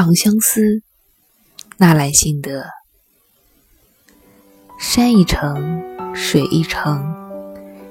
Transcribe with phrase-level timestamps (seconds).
[0.00, 0.82] 长相思，
[1.76, 2.64] 纳兰性德。
[4.78, 5.82] 山一程，
[6.14, 7.14] 水一程，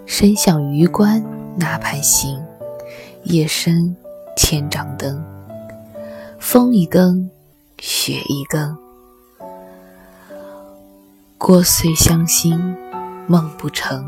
[0.08, 1.24] 身向榆关
[1.56, 2.44] 那畔行。
[3.26, 3.96] 夜深
[4.36, 5.24] 千帐灯，
[6.40, 7.30] 风一更，
[7.82, 8.78] 雪一更。
[11.38, 12.76] 过岁相心，
[13.28, 14.06] 梦不成，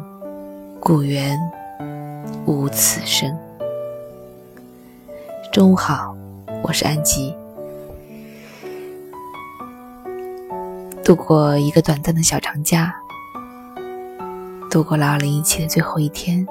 [0.80, 1.40] 故园
[2.46, 3.38] 无此声。
[5.54, 6.16] 中午好，
[6.64, 7.34] 我是安吉。
[11.04, 12.94] 度过一个短暂的小长假，
[14.70, 16.46] 度过了二零一七的最后一天，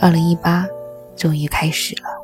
[0.00, 0.66] 二零一八
[1.16, 2.21] 终于开始了。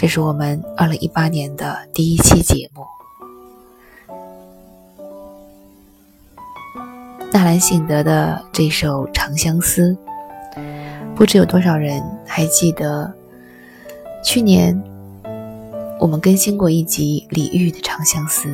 [0.00, 2.86] 这是我们二零一八年的第一期节目。
[7.32, 9.98] 纳兰性德的这首《长相思》，
[11.16, 13.12] 不知有多少人还记得？
[14.22, 14.80] 去年
[15.98, 18.48] 我们更新过一集李煜的《长相思》。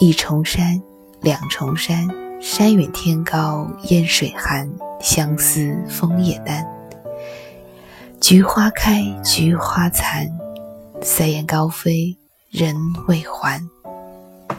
[0.00, 0.82] 一重山，
[1.20, 2.08] 两重山，
[2.40, 6.73] 山远天高烟水寒，相思枫叶丹。
[8.26, 10.26] 菊花开，菊花残，
[11.02, 12.16] 塞雁高飞
[12.48, 12.74] 人
[13.06, 13.60] 未还，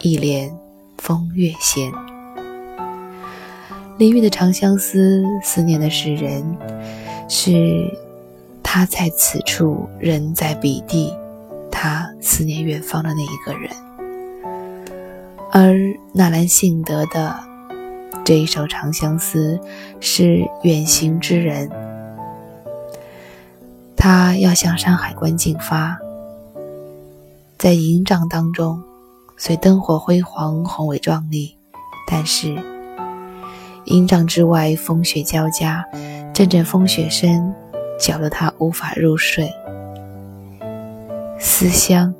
[0.01, 0.55] 一帘
[0.99, 1.91] 风月闲。
[3.97, 6.45] 李煜的《长相思》，思念的是人，
[7.27, 7.91] 是
[8.61, 11.11] 他在此处，人在彼地，
[11.71, 13.71] 他思念远方的那一个人。
[15.51, 15.73] 而
[16.13, 17.35] 纳兰性德的
[18.23, 19.59] 这一首《长相思》
[19.99, 21.67] 是远行之人，
[24.07, 25.97] 他要向山海关进发，
[27.57, 28.79] 在营帐当中，
[29.35, 31.57] 虽灯火辉煌、宏伟壮丽，
[32.07, 32.55] 但是
[33.85, 35.83] 营帐之外风雪交加，
[36.31, 37.51] 阵阵风雪声
[37.99, 39.51] 搅得他无法入睡，
[41.39, 42.13] 思乡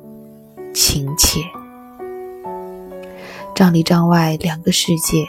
[0.74, 1.38] 情切。
[3.54, 5.24] 帐里帐外两个世界，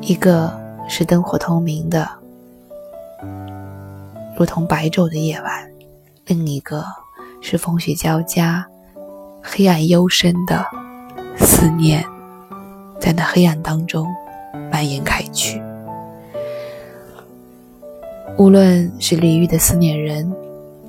[0.00, 0.56] 一个
[0.88, 2.08] 是灯火通明的，
[4.36, 5.66] 如同白昼的夜晚；
[6.26, 6.84] 另一个
[7.40, 8.66] 是风雪交加、
[9.42, 10.64] 黑暗幽深的
[11.38, 12.04] 思念，
[13.00, 14.06] 在那黑暗当中
[14.70, 15.62] 蔓延开去。
[18.36, 20.30] 无论是李煜的思念人，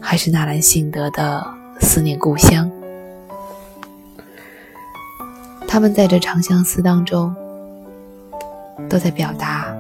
[0.02, 1.48] 还是纳兰性德的
[1.80, 2.70] 思念故乡。
[5.66, 7.34] 他们在这长相思当中，
[8.90, 9.74] 都在表达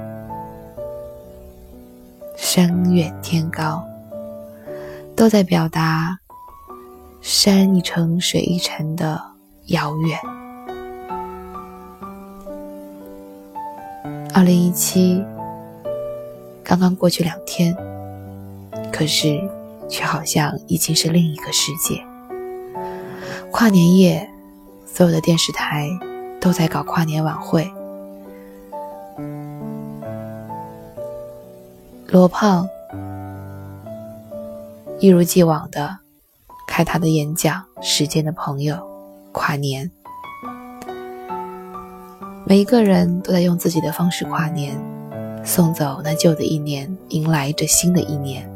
[2.49, 3.83] 山远天高，
[5.17, 6.17] 都在表达
[7.19, 9.21] 山一程水一程的
[9.65, 10.17] 遥远。
[14.33, 15.21] 二零一七
[16.63, 17.75] 刚刚过去两天，
[18.93, 19.37] 可是
[19.89, 22.01] 却好像已经是另一个世界。
[23.51, 24.25] 跨年夜。
[24.85, 25.87] 所有的电视台
[26.41, 27.71] 都在搞跨年晚会，
[32.09, 32.69] 罗胖
[34.99, 35.97] 一如既往的
[36.65, 38.75] 开他的演讲，《时间的朋友》
[39.33, 39.91] 跨年，
[42.45, 44.79] 每一个人都在用自己的方式跨年，
[45.43, 48.49] 送走那旧的一年，迎来这新的一年，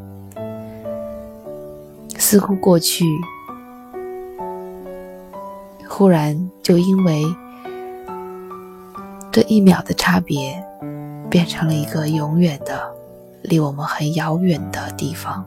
[2.17, 3.06] 似乎过去。
[5.90, 7.25] 忽然，就因为
[9.29, 10.63] 这一秒的差别，
[11.29, 12.91] 变成了一个永远的、
[13.41, 15.46] 离我们很遥远的地方。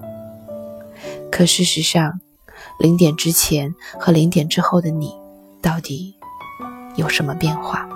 [1.31, 2.21] 可事实上，
[2.79, 5.13] 零点之前和零点之后的你，
[5.61, 6.15] 到底
[6.97, 7.89] 有什么变化？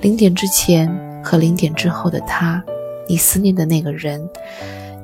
[0.00, 2.62] 零点之前和零点之后的他，
[3.08, 4.28] 你思念的那个人，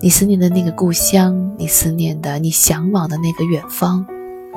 [0.00, 4.06] 你思念的那个故乡，你思念的、你向往的那个远方。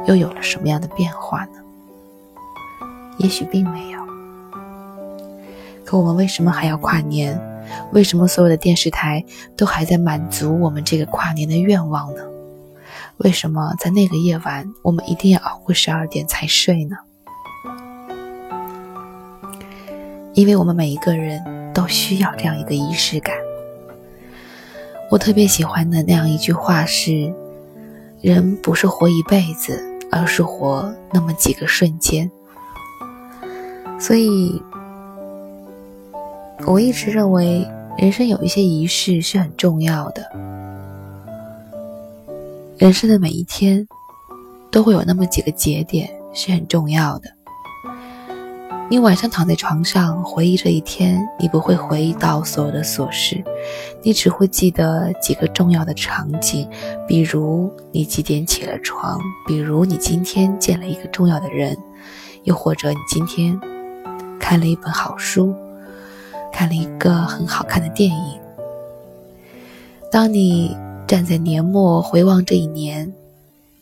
[0.07, 1.59] 又有了什么样的变化呢？
[3.17, 3.99] 也许并没有。
[5.83, 7.37] 可我们为什么还要跨年？
[7.91, 9.23] 为什么所有的电视台
[9.55, 12.21] 都还在满足我们这个跨年的愿望呢？
[13.17, 16.95] 为什么在那个夜晚，我们一定要熬过十二点才睡呢？
[20.33, 21.43] 因为我们每一个人
[21.73, 23.35] 都需要这样一个仪式感。
[25.11, 27.33] 我特别喜欢的那样一句话是
[28.21, 32.31] ：“人不是活一辈子。”而是活那么几个瞬间，
[33.99, 34.59] 所以
[36.65, 37.67] 我一直认为
[37.97, 40.23] 人生有一些仪式是很重要的。
[42.77, 43.87] 人生的每一天，
[44.71, 47.29] 都会有那么几个节点是很重要的。
[48.89, 53.43] 你晚上躺在床上回忆这一天，你不会回忆到所有的琐事，
[54.01, 56.67] 你只会记得几个重要的场景，
[57.07, 61.77] 比如你几点起了床，比如你今天见了一个重要的人，
[62.43, 63.59] 又或者你今天
[64.39, 65.53] 看了一本好书，
[66.59, 68.37] 看了一个很好看的电影。
[70.11, 70.75] 当你。
[71.07, 73.11] 站在年末回望这一年，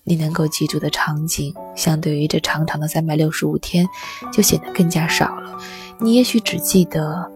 [0.06, 3.86] 你能够记住的场景，相对于这长长的三百六十五天，
[4.32, 5.60] 就显得更加少了。
[6.00, 7.30] 你也许只记得，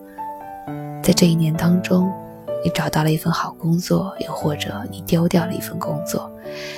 [1.04, 2.10] 在这一年当中，
[2.64, 6.22] 你找到了一份好工作，又或者你丢掉了一份工作；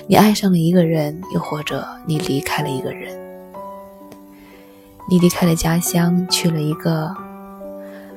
[0.08, 3.16] 你爱上了一个人，又或者你离开了一个人；
[5.08, 7.16] 你离开了家乡，去了一个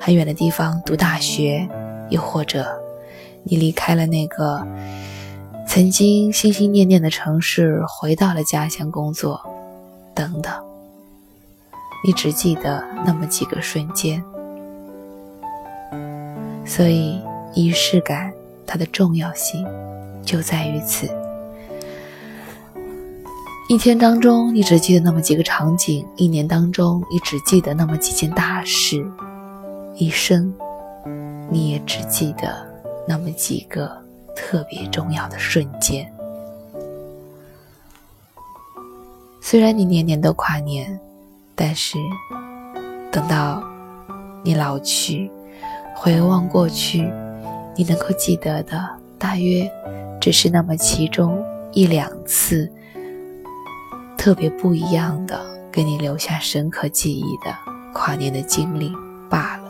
[0.07, 1.69] 很远的地方读大学，
[2.11, 2.65] 又或者。
[3.43, 4.65] 你离开了那个
[5.67, 9.41] 曾经心心念念的城市，回到了家乡工作，
[10.15, 10.53] 等等。
[12.05, 14.23] 你只记得那么几个瞬间，
[16.65, 17.21] 所以
[17.53, 18.33] 仪式感
[18.65, 19.67] 它的重要性
[20.25, 21.09] 就在于此。
[23.69, 29.03] 一天当中，你只记得那么几个场景；一年当中，你只记得那么几件大事；
[29.97, 30.53] 一生，
[31.51, 32.67] 你也只记得。
[33.09, 33.91] 那么几个
[34.35, 36.13] 特别重要的瞬间，
[39.41, 40.99] 虽然你年年都跨年，
[41.55, 41.97] 但是
[43.13, 43.63] 等到
[44.43, 45.31] 你老去，
[45.95, 47.09] 回望过去，
[47.77, 48.85] 你能够记得的，
[49.19, 49.71] 大约
[50.21, 51.41] 只是那么其中
[51.73, 52.69] 一两次
[54.19, 55.41] 特别不一样的，
[55.71, 57.55] 给你留下深刻记忆的
[57.95, 58.91] 跨年的经历
[59.31, 59.66] 罢了。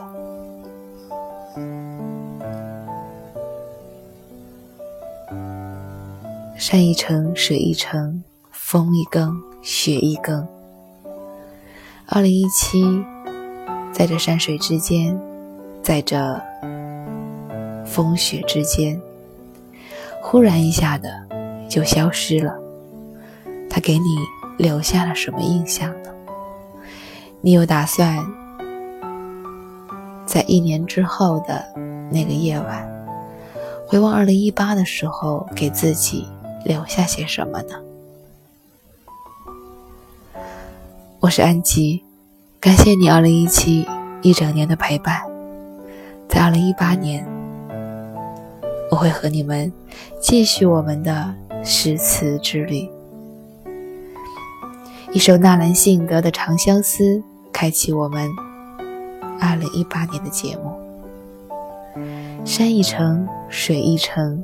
[6.69, 8.21] 山一程，水一程，
[8.51, 10.45] 风一更，雪一更。
[12.07, 12.83] 二零一七，
[13.93, 15.17] 在这山水之间，
[15.81, 16.41] 在这
[17.85, 19.01] 风雪之间，
[20.21, 21.25] 忽然一下的
[21.69, 22.53] 就消失了。
[23.69, 24.17] 他给你
[24.57, 26.09] 留下了什么印象呢？
[27.39, 28.27] 你有打算
[30.25, 31.63] 在一年之后的
[32.11, 32.85] 那个夜晚，
[33.87, 36.27] 回望二零一八的时候，给自己？
[36.67, 37.75] 留下些什么呢？
[41.21, 42.03] 我是安吉，
[42.59, 43.87] 感谢你二零一七
[44.21, 45.21] 一整年的陪伴。
[46.27, 47.25] 在二零一八年，
[48.91, 49.71] 我会和你们
[50.19, 51.33] 继续我们的
[51.63, 52.89] 诗词之旅。
[55.13, 57.03] 一首纳兰性德的《长相思》，
[57.53, 58.29] 开启我们
[59.39, 60.77] 二零一八年的节目。
[62.43, 64.43] 山一程，水一程。